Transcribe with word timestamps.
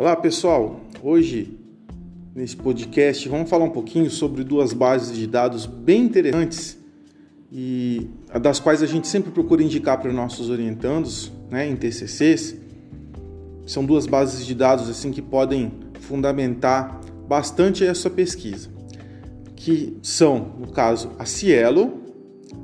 Olá 0.00 0.16
pessoal, 0.16 0.80
hoje 1.02 1.58
nesse 2.34 2.56
podcast 2.56 3.28
vamos 3.28 3.50
falar 3.50 3.66
um 3.66 3.70
pouquinho 3.70 4.10
sobre 4.10 4.42
duas 4.42 4.72
bases 4.72 5.14
de 5.14 5.26
dados 5.26 5.66
bem 5.66 6.04
interessantes 6.04 6.78
e 7.52 8.08
das 8.40 8.58
quais 8.58 8.82
a 8.82 8.86
gente 8.86 9.06
sempre 9.06 9.30
procura 9.30 9.62
indicar 9.62 10.00
para 10.00 10.08
os 10.08 10.14
nossos 10.14 10.48
orientandos, 10.48 11.30
né, 11.50 11.68
em 11.68 11.76
TCCs. 11.76 12.56
São 13.66 13.84
duas 13.84 14.06
bases 14.06 14.46
de 14.46 14.54
dados 14.54 14.88
assim 14.88 15.10
que 15.10 15.20
podem 15.20 15.70
fundamentar 16.00 16.98
bastante 17.28 17.84
a 17.84 17.94
sua 17.94 18.10
pesquisa, 18.10 18.70
que 19.54 19.98
são, 20.02 20.54
no 20.58 20.72
caso, 20.72 21.10
a 21.18 21.26
Cielo, 21.26 22.00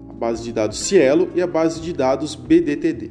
a 0.09 0.13
base 0.15 0.43
de 0.43 0.55
dados 0.55 0.79
Cielo 0.79 1.29
e 1.35 1.43
a 1.43 1.47
base 1.47 1.83
de 1.83 1.93
dados 1.93 2.35
BDTD. 2.35 3.11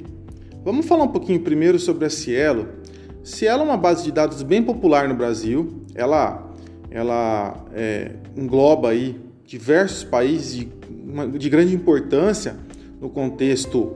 Vamos 0.63 0.87
falar 0.87 1.03
um 1.03 1.09
pouquinho 1.09 1.41
primeiro 1.41 1.77
sobre 1.77 2.05
a 2.05 2.09
Cielo 2.09 2.83
se 3.25 3.47
ela 3.47 3.63
é 3.63 3.65
uma 3.65 3.75
base 3.75 4.03
de 4.03 4.11
dados 4.11 4.43
bem 4.43 4.61
popular 4.61 5.09
no 5.09 5.15
Brasil, 5.15 5.81
ela, 5.95 6.47
ela 6.91 7.65
é, 7.73 8.11
engloba 8.37 8.89
aí 8.89 9.19
diversos 9.43 10.03
países 10.03 10.57
de, 10.57 10.71
uma, 10.87 11.27
de 11.27 11.49
grande 11.49 11.73
importância 11.73 12.55
no 13.01 13.09
contexto 13.09 13.91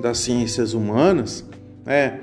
das 0.00 0.16
ciências 0.16 0.72
humanas, 0.72 1.44
né? 1.84 2.20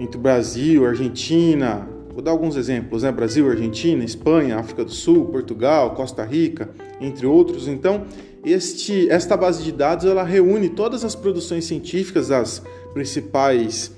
entre 0.00 0.18
Brasil, 0.18 0.84
Argentina, 0.84 1.86
vou 2.12 2.20
dar 2.20 2.32
alguns 2.32 2.56
exemplos, 2.56 3.04
né? 3.04 3.12
Brasil, 3.12 3.48
Argentina, 3.48 4.02
Espanha, 4.02 4.58
África 4.58 4.84
do 4.84 4.90
Sul, 4.90 5.26
Portugal, 5.26 5.94
Costa 5.94 6.24
Rica, 6.24 6.70
entre 7.00 7.24
outros. 7.24 7.68
Então, 7.68 8.04
este, 8.44 9.08
esta 9.08 9.36
base 9.36 9.62
de 9.62 9.70
dados 9.70 10.06
ela 10.06 10.24
reúne 10.24 10.70
todas 10.70 11.04
as 11.04 11.14
produções 11.14 11.66
científicas 11.66 12.28
das 12.28 12.60
principais 12.92 13.92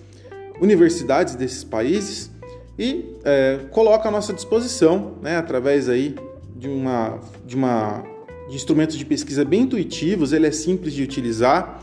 universidades 0.64 1.36
desses 1.36 1.62
países 1.62 2.30
e 2.78 3.14
é, 3.25 3.61
coloca 3.70 4.08
à 4.08 4.11
nossa 4.11 4.33
disposição, 4.33 5.19
né, 5.22 5.36
através 5.36 5.88
aí 5.88 6.16
de 6.56 6.69
uma, 6.69 7.20
de 7.47 7.55
uma 7.55 8.02
de 8.48 8.56
instrumentos 8.56 8.97
de 8.97 9.05
pesquisa 9.05 9.44
bem 9.44 9.62
intuitivos, 9.62 10.33
ele 10.33 10.47
é 10.47 10.50
simples 10.50 10.92
de 10.92 11.03
utilizar 11.03 11.83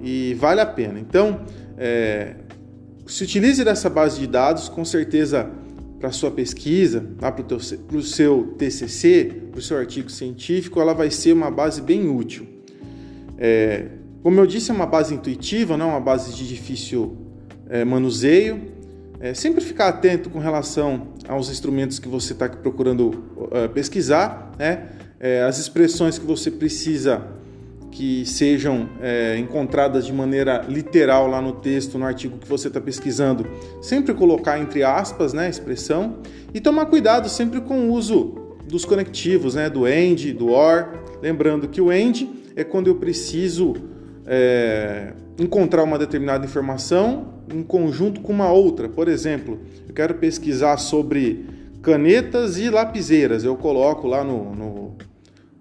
e 0.00 0.34
vale 0.34 0.60
a 0.60 0.66
pena. 0.66 0.98
Então, 0.98 1.40
é, 1.76 2.34
se 3.06 3.22
utilize 3.22 3.62
dessa 3.64 3.88
base 3.90 4.18
de 4.18 4.26
dados, 4.26 4.68
com 4.68 4.84
certeza 4.84 5.50
para 6.00 6.10
sua 6.10 6.30
pesquisa, 6.30 7.04
para 7.18 7.96
o 7.96 8.02
seu 8.02 8.54
TCC, 8.56 9.48
para 9.50 9.58
o 9.58 9.62
seu 9.62 9.76
artigo 9.76 10.10
científico, 10.10 10.80
ela 10.80 10.94
vai 10.94 11.10
ser 11.10 11.32
uma 11.32 11.50
base 11.50 11.82
bem 11.82 12.08
útil. 12.08 12.46
É, 13.38 13.86
como 14.22 14.40
eu 14.40 14.46
disse, 14.46 14.70
é 14.70 14.74
uma 14.74 14.86
base 14.86 15.14
intuitiva, 15.14 15.76
não 15.76 15.86
é 15.86 15.92
uma 15.92 16.00
base 16.00 16.32
de 16.34 16.46
difícil 16.48 17.29
é, 17.70 17.84
manuseio. 17.84 18.60
É, 19.20 19.32
sempre 19.32 19.62
ficar 19.62 19.88
atento 19.88 20.28
com 20.28 20.38
relação 20.38 21.08
aos 21.28 21.50
instrumentos 21.50 21.98
que 21.98 22.08
você 22.08 22.32
está 22.32 22.48
procurando 22.48 23.08
uh, 23.36 23.68
pesquisar, 23.72 24.52
né? 24.58 24.88
É, 25.20 25.42
as 25.42 25.58
expressões 25.58 26.18
que 26.18 26.24
você 26.24 26.50
precisa 26.50 27.22
que 27.90 28.24
sejam 28.24 28.88
é, 29.02 29.36
encontradas 29.36 30.06
de 30.06 30.12
maneira 30.12 30.64
literal 30.66 31.26
lá 31.26 31.42
no 31.42 31.52
texto, 31.52 31.98
no 31.98 32.06
artigo 32.06 32.38
que 32.38 32.48
você 32.48 32.68
está 32.68 32.80
pesquisando, 32.80 33.46
sempre 33.82 34.14
colocar 34.14 34.58
entre 34.58 34.82
aspas 34.82 35.34
né, 35.34 35.46
a 35.46 35.48
expressão 35.50 36.18
e 36.54 36.60
tomar 36.60 36.86
cuidado 36.86 37.28
sempre 37.28 37.60
com 37.60 37.88
o 37.88 37.92
uso 37.92 38.56
dos 38.66 38.86
conectivos, 38.86 39.54
né, 39.54 39.68
do 39.68 39.84
AND, 39.84 40.32
do 40.32 40.50
OR. 40.50 40.88
Lembrando 41.20 41.68
que 41.68 41.80
o 41.80 41.90
AND 41.90 42.26
é 42.56 42.64
quando 42.64 42.86
eu 42.86 42.94
preciso 42.94 43.74
é, 44.32 45.12
encontrar 45.40 45.82
uma 45.82 45.98
determinada 45.98 46.44
informação 46.44 47.42
em 47.52 47.64
conjunto 47.64 48.20
com 48.20 48.32
uma 48.32 48.52
outra. 48.52 48.88
Por 48.88 49.08
exemplo, 49.08 49.58
eu 49.88 49.92
quero 49.92 50.14
pesquisar 50.14 50.76
sobre 50.76 51.46
canetas 51.82 52.56
e 52.56 52.70
lapiseiras. 52.70 53.42
Eu 53.42 53.56
coloco 53.56 54.06
lá 54.06 54.22
no, 54.22 54.54
no 54.54 54.96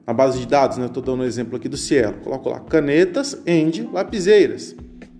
na 0.06 0.14
base 0.14 0.40
de 0.40 0.48
dados, 0.48 0.78
né? 0.78 0.86
Estou 0.86 1.02
dando 1.02 1.24
um 1.24 1.26
exemplo 1.26 1.56
aqui 1.56 1.68
do 1.68 1.78
Cielo. 1.78 2.18
Coloco 2.24 2.48
lá 2.48 2.60
canetas 2.60 3.34
and 3.48 3.92
lapiseiras. 3.92 4.76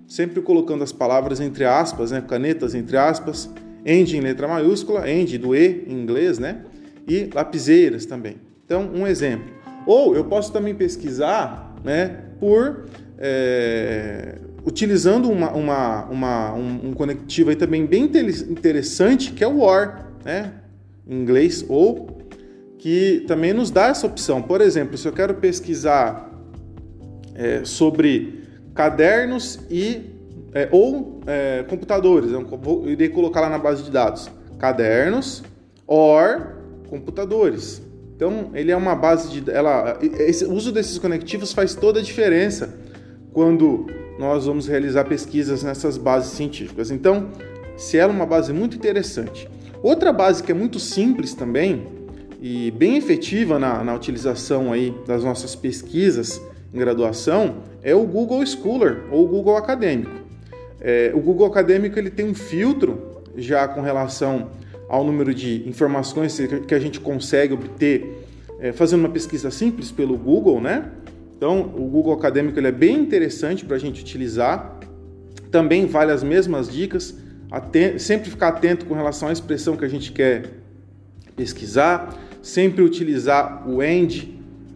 Sempre 0.08 0.42
colocando 0.44 0.84
as 0.84 0.92
palavras 0.92 1.40
entre 1.40 1.66
aspas, 1.66 2.12
né? 2.12 2.22
Canetas 2.22 2.76
entre 2.76 2.98
aspas, 2.98 3.50
end 3.84 4.16
em 4.16 4.22
letra 4.22 4.48
maiúscula, 4.48 5.10
end 5.10 5.40
do 5.40 5.56
E 5.56 5.86
em 5.88 5.94
inglês, 5.94 6.38
né? 6.38 6.66
E 7.08 7.28
lapiseiras 7.34 8.06
também. 8.06 8.36
Então, 8.64 8.92
um 8.94 9.08
exemplo. 9.08 9.52
Ou 9.88 10.16
eu 10.16 10.26
posso 10.26 10.54
também 10.54 10.76
pesquisar, 10.76 11.76
né? 11.84 12.26
Por 12.40 12.86
é, 13.22 14.38
utilizando 14.66 15.30
uma, 15.30 15.52
uma, 15.52 16.06
uma, 16.06 16.54
um, 16.54 16.90
um 16.90 16.94
conectivo 16.94 17.50
aí 17.50 17.56
também 17.58 17.86
bem 17.86 18.04
interessante, 18.50 19.34
que 19.34 19.44
é 19.44 19.48
o 19.48 19.60
OR, 19.60 20.06
né? 20.24 20.54
em 21.06 21.20
inglês, 21.20 21.66
ou 21.68 22.18
que 22.78 23.26
também 23.28 23.52
nos 23.52 23.70
dá 23.70 23.88
essa 23.88 24.08
opção. 24.08 24.42
Por 24.42 24.62
exemplo, 24.62 24.98
se 24.98 25.06
eu 25.06 25.12
quero 25.12 25.34
pesquisar 25.34 26.32
é, 27.36 27.66
sobre 27.66 28.46
cadernos 28.74 29.60
e 29.70 30.16
é, 30.54 30.70
ou 30.72 31.20
é, 31.28 31.64
computadores, 31.68 32.32
eu 32.32 32.46
vou, 32.46 32.90
irei 32.90 33.10
colocar 33.10 33.42
lá 33.42 33.50
na 33.50 33.58
base 33.58 33.84
de 33.84 33.92
dados 33.92 34.32
cadernos 34.58 35.44
or 35.86 36.56
computadores. 36.90 37.82
Então, 38.16 38.52
ele 38.54 38.72
é 38.72 38.76
uma 38.76 38.96
base 38.96 39.30
de. 39.30 39.52
Ela, 39.52 39.98
esse, 40.02 40.46
o 40.46 40.54
uso 40.54 40.72
desses 40.72 40.98
conectivos 40.98 41.54
faz 41.54 41.76
toda 41.76 42.00
a 42.00 42.04
diferença 42.04 42.78
quando 43.40 43.86
nós 44.20 44.48
vamos 44.48 44.68
realizar 44.68 45.06
pesquisas 45.06 45.64
nessas 45.64 45.98
bases 45.98 46.34
científicas. 46.34 46.92
Então, 46.92 47.30
se 47.78 47.98
ela 47.98 48.12
é 48.12 48.14
uma 48.14 48.26
base 48.26 48.52
muito 48.52 48.76
interessante. 48.76 49.48
Outra 49.82 50.12
base 50.12 50.44
que 50.44 50.52
é 50.52 50.54
muito 50.54 50.78
simples 50.78 51.34
também 51.34 51.86
e 52.42 52.70
bem 52.72 52.98
efetiva 52.98 53.58
na, 53.58 53.82
na 53.82 53.96
utilização 53.96 54.74
aí 54.74 54.94
das 55.08 55.24
nossas 55.24 55.56
pesquisas 55.56 56.42
em 56.74 56.80
graduação 56.80 57.64
é 57.82 57.96
o 57.96 58.04
Google 58.04 58.46
Scholar 58.46 59.06
ou 59.10 59.24
o 59.24 59.28
Google 59.30 59.56
Acadêmico. 59.56 60.12
É, 60.82 61.14
o 61.16 61.22
Google 61.22 61.48
Acadêmico 61.48 61.98
ele 61.98 62.10
tem 62.10 62.26
um 62.26 62.36
filtro 62.36 63.22
já 63.38 63.70
com 63.70 63.80
relação 63.80 64.50
ao 64.90 65.02
número 65.02 65.34
de 65.34 65.64
informações 65.66 66.38
que 66.68 66.76
a 66.76 66.80
gente 66.80 67.00
consegue 67.00 67.54
obter 67.54 68.22
é, 68.60 68.74
fazendo 68.74 69.00
uma 69.00 69.10
pesquisa 69.10 69.50
simples 69.50 69.94
pelo 69.94 70.18
Google, 70.18 70.60
né? 70.60 70.92
Então, 71.40 71.62
o 71.62 71.86
Google 71.86 72.12
Acadêmico 72.12 72.60
ele 72.60 72.68
é 72.68 72.72
bem 72.72 73.00
interessante 73.00 73.64
para 73.64 73.78
a 73.78 73.80
gente 73.80 74.02
utilizar. 74.02 74.78
Também 75.50 75.86
vale 75.86 76.12
as 76.12 76.22
mesmas 76.22 76.70
dicas. 76.70 77.16
sempre 77.98 78.30
ficar 78.30 78.50
atento 78.50 78.86
com 78.86 78.94
relação 78.94 79.30
à 79.30 79.32
expressão 79.32 79.78
que 79.78 79.86
a 79.86 79.88
gente 79.88 80.12
quer 80.12 80.50
pesquisar. 81.38 82.14
Sempre 82.42 82.84
utilizar 82.84 83.66
o 83.66 83.80
AND, 83.80 84.26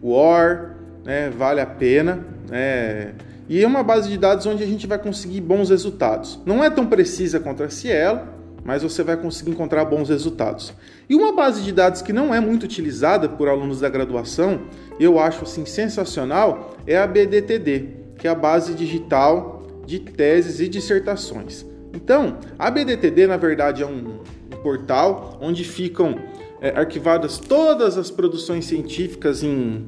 o 0.00 0.12
OR, 0.12 0.70
né? 1.04 1.28
vale 1.28 1.60
a 1.60 1.66
pena. 1.66 2.24
Né? 2.48 3.12
E 3.46 3.62
é 3.62 3.66
uma 3.66 3.82
base 3.82 4.08
de 4.08 4.16
dados 4.16 4.46
onde 4.46 4.62
a 4.62 4.66
gente 4.66 4.86
vai 4.86 4.98
conseguir 4.98 5.42
bons 5.42 5.68
resultados. 5.68 6.40
Não 6.46 6.64
é 6.64 6.70
tão 6.70 6.86
precisa 6.86 7.38
quanto 7.38 7.62
a 7.62 7.68
Cielo, 7.68 8.22
mas 8.64 8.82
você 8.82 9.02
vai 9.02 9.16
conseguir 9.16 9.50
encontrar 9.50 9.84
bons 9.84 10.08
resultados. 10.08 10.72
E 11.08 11.14
uma 11.14 11.32
base 11.32 11.62
de 11.62 11.70
dados 11.70 12.02
que 12.02 12.12
não 12.12 12.34
é 12.34 12.40
muito 12.40 12.64
utilizada 12.64 13.28
por 13.28 13.48
alunos 13.48 13.80
da 13.80 13.88
graduação, 13.88 14.62
eu 14.98 15.18
acho 15.18 15.44
assim 15.44 15.66
sensacional, 15.66 16.76
é 16.86 16.96
a 16.96 17.06
BDTD, 17.06 17.88
que 18.18 18.26
é 18.26 18.30
a 18.30 18.34
base 18.34 18.74
digital 18.74 19.62
de 19.86 19.98
teses 19.98 20.60
e 20.60 20.68
dissertações. 20.68 21.66
Então, 21.92 22.38
a 22.58 22.70
BDTD 22.70 23.26
na 23.26 23.36
verdade 23.36 23.82
é 23.82 23.86
um, 23.86 24.18
portal 24.64 25.38
onde 25.42 25.62
ficam 25.62 26.18
é, 26.58 26.70
arquivadas 26.70 27.36
todas 27.36 27.98
as 27.98 28.10
produções 28.10 28.64
científicas 28.64 29.42
em, 29.42 29.86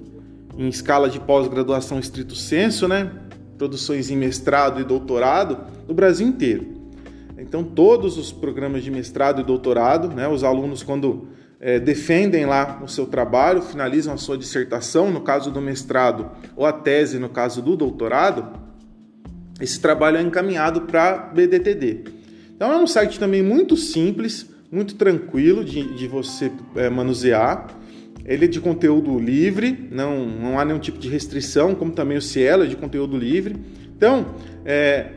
em 0.59 0.69
escala 0.69 1.09
de 1.09 1.19
pós-graduação 1.19 1.99
estrito 1.99 2.37
senso, 2.37 2.87
né? 2.87 3.11
Produções 3.57 4.11
em 4.11 4.17
mestrado 4.17 4.79
e 4.79 4.85
doutorado 4.85 5.59
no 5.89 5.95
Brasil 5.95 6.29
inteiro. 6.29 6.76
Então, 7.39 7.63
todos 7.63 8.17
os 8.17 8.33
programas 8.33 8.83
de 8.83 8.91
mestrado 8.91 9.41
e 9.41 9.45
doutorado, 9.45 10.09
né, 10.09 10.27
os 10.27 10.43
alunos, 10.43 10.83
quando 10.83 11.29
é, 11.61 11.79
defendem 11.79 12.47
lá 12.47 12.81
o 12.83 12.89
seu 12.89 13.07
trabalho, 13.07 13.63
finalizam 13.63 14.15
a 14.15 14.17
sua 14.17 14.39
dissertação, 14.39 15.11
no 15.11 15.21
caso 15.21 15.51
do 15.51 15.61
mestrado, 15.61 16.31
ou 16.55 16.65
a 16.65 16.73
tese, 16.73 17.19
no 17.19 17.29
caso 17.29 17.61
do 17.61 17.77
doutorado, 17.77 18.59
esse 19.61 19.81
trabalho 19.81 20.19
é 20.19 20.23
encaminhado 20.23 20.83
para 20.83 21.17
BDTD. 21.17 22.05
Então, 22.55 22.73
é 22.73 22.77
um 22.77 22.87
site 22.87 23.19
também 23.19 23.43
muito 23.43 23.77
simples, 23.77 24.51
muito 24.71 24.95
tranquilo 24.95 25.65
de, 25.65 25.95
de 25.95 26.09
você 26.09 26.51
é, 26.75 26.89
manusear. 26.89 27.67
Ele 28.25 28.47
é 28.47 28.49
de 28.49 28.61
conteúdo 28.61 29.19
livre, 29.19 29.89
não, 29.91 30.27
não 30.27 30.59
há 30.59 30.65
nenhum 30.65 30.79
tipo 30.79 30.99
de 30.99 31.09
restrição, 31.09 31.75
como 31.75 31.93
também 31.93 32.17
o 32.17 32.23
Cielo 32.23 32.65
é 32.65 32.67
de 32.67 32.77
conteúdo 32.77 33.17
livre. 33.17 33.57
Então, 33.97 34.35
é, 34.65 35.11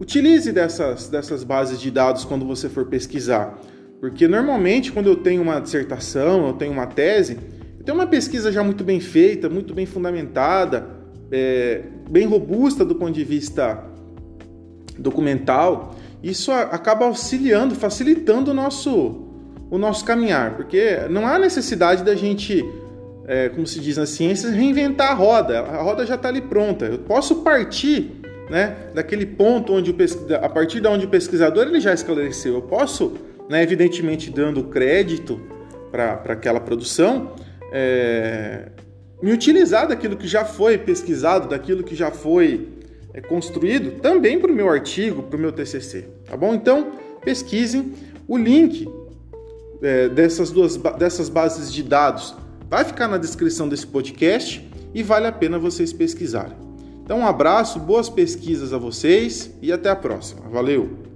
Utilize 0.00 0.52
dessas, 0.52 1.08
dessas 1.08 1.42
bases 1.42 1.80
de 1.80 1.90
dados 1.90 2.24
quando 2.24 2.46
você 2.46 2.68
for 2.68 2.86
pesquisar, 2.86 3.58
porque 4.00 4.28
normalmente 4.28 4.92
quando 4.92 5.08
eu 5.08 5.16
tenho 5.16 5.42
uma 5.42 5.60
dissertação, 5.60 6.46
eu 6.46 6.52
tenho 6.52 6.72
uma 6.72 6.86
tese, 6.86 7.36
eu 7.78 7.84
tenho 7.84 7.98
uma 7.98 8.06
pesquisa 8.06 8.52
já 8.52 8.62
muito 8.62 8.84
bem 8.84 9.00
feita, 9.00 9.48
muito 9.48 9.74
bem 9.74 9.86
fundamentada, 9.86 10.86
é, 11.32 11.82
bem 12.08 12.26
robusta 12.26 12.84
do 12.84 12.94
ponto 12.94 13.12
de 13.12 13.24
vista 13.24 13.84
documental, 14.96 15.96
isso 16.22 16.52
acaba 16.52 17.06
auxiliando, 17.06 17.74
facilitando 17.74 18.52
o 18.52 18.54
nosso, 18.54 19.26
o 19.68 19.78
nosso 19.78 20.04
caminhar, 20.04 20.56
porque 20.56 21.08
não 21.10 21.26
há 21.26 21.38
necessidade 21.40 22.04
da 22.04 22.14
gente, 22.14 22.64
é, 23.26 23.48
como 23.48 23.66
se 23.66 23.80
diz 23.80 23.96
na 23.96 24.06
ciência, 24.06 24.50
reinventar 24.50 25.12
a 25.12 25.14
roda. 25.14 25.60
A 25.60 25.82
roda 25.82 26.04
já 26.06 26.16
está 26.16 26.28
ali 26.28 26.40
pronta. 26.40 26.86
Eu 26.86 26.98
posso 26.98 27.36
partir 27.36 28.17
né, 28.48 28.76
daquele 28.94 29.26
ponto 29.26 29.72
onde 29.72 29.90
o 29.90 29.96
a 30.42 30.48
partir 30.48 30.80
de 30.80 30.88
onde 30.88 31.06
o 31.06 31.08
pesquisador 31.08 31.66
ele 31.66 31.80
já 31.80 31.92
esclareceu. 31.92 32.54
Eu 32.54 32.62
posso, 32.62 33.14
né, 33.48 33.62
evidentemente, 33.62 34.30
dando 34.30 34.64
crédito 34.64 35.40
para 35.90 36.14
aquela 36.26 36.60
produção, 36.60 37.32
é, 37.72 38.68
me 39.22 39.32
utilizar 39.32 39.88
daquilo 39.88 40.16
que 40.16 40.26
já 40.26 40.44
foi 40.44 40.78
pesquisado, 40.78 41.48
daquilo 41.48 41.82
que 41.82 41.94
já 41.94 42.10
foi 42.10 42.68
é, 43.12 43.20
construído, 43.20 44.00
também 44.00 44.38
para 44.38 44.50
o 44.50 44.54
meu 44.54 44.68
artigo, 44.68 45.22
para 45.22 45.36
o 45.36 45.40
meu 45.40 45.52
TCC, 45.52 46.08
tá 46.24 46.36
bom? 46.36 46.54
Então, 46.54 46.92
pesquisem. 47.24 47.92
O 48.26 48.36
link 48.36 48.86
é, 49.82 50.08
dessas 50.08 50.50
duas 50.50 50.76
dessas 50.76 51.28
bases 51.28 51.72
de 51.72 51.82
dados 51.82 52.34
vai 52.68 52.84
ficar 52.84 53.08
na 53.08 53.16
descrição 53.16 53.68
desse 53.68 53.86
podcast 53.86 54.68
e 54.94 55.02
vale 55.02 55.26
a 55.26 55.32
pena 55.32 55.58
vocês 55.58 55.92
pesquisarem. 55.92 56.67
Então, 57.08 57.20
um 57.20 57.26
abraço, 57.26 57.80
boas 57.80 58.10
pesquisas 58.10 58.74
a 58.74 58.76
vocês 58.76 59.50
e 59.62 59.72
até 59.72 59.88
a 59.88 59.96
próxima. 59.96 60.42
Valeu! 60.50 61.07